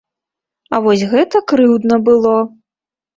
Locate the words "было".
2.09-2.33